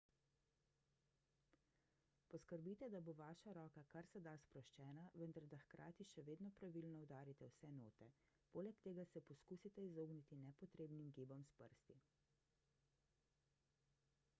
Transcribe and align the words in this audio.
poskrbite 2.31 2.87
da 2.93 3.01
bo 3.09 3.13
vaša 3.19 3.53
roka 3.57 3.83
kar 3.95 4.07
se 4.13 4.21
da 4.27 4.33
sproščena 4.45 5.05
vendar 5.23 5.45
da 5.51 5.59
hkrati 5.67 6.07
še 6.13 6.25
vedno 6.31 6.49
pravilno 6.61 6.97
udarite 7.05 7.51
vse 7.51 7.71
note– 7.75 8.09
poleg 8.57 8.81
tega 8.89 9.07
se 9.13 9.25
poskusite 9.31 9.87
izogniti 9.91 10.43
nepotrebnim 10.49 11.13
gibom 11.21 11.45
s 11.53 11.59
prsti 11.63 12.01